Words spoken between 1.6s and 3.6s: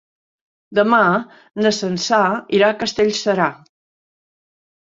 na Sança irà a Castellserà.